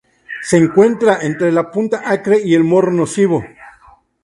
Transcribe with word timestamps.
Se 0.41 0.57
encuentra 0.57 1.19
entre 1.21 1.51
la 1.51 1.69
punta 1.69 2.01
Acre 2.09 2.39
y 2.43 2.55
el 2.55 2.63
morro 2.63 2.91
Nocivo. 2.91 3.45